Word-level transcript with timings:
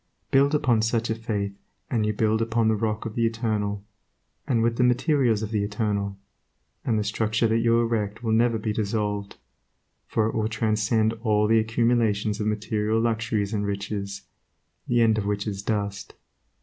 Build 0.31 0.55
upon 0.55 0.81
such 0.81 1.11
a 1.11 1.13
faith, 1.13 1.53
and 1.91 2.07
you 2.07 2.11
build 2.11 2.41
upon 2.41 2.67
the 2.69 2.75
Rock 2.75 3.05
of 3.05 3.13
the 3.13 3.27
Eternal, 3.27 3.85
and 4.47 4.63
with 4.63 4.77
the 4.77 4.83
materials 4.83 5.43
of 5.43 5.51
the 5.51 5.63
Eternal, 5.63 6.17
and 6.83 6.97
the 6.97 7.03
structure 7.03 7.47
that 7.47 7.59
you 7.59 7.79
erect 7.79 8.23
will 8.23 8.31
never 8.31 8.57
be 8.57 8.73
dissolved, 8.73 9.35
for 10.07 10.25
it 10.25 10.33
will 10.33 10.47
transcend 10.49 11.13
all 11.21 11.45
the 11.45 11.59
accumulations 11.59 12.39
of 12.39 12.47
material 12.47 12.99
luxuries 12.99 13.53
and 13.53 13.67
riches, 13.67 14.23
the 14.87 15.01
end 15.01 15.19
of 15.19 15.27
which 15.27 15.45
is 15.45 15.61
dust. 15.61 16.15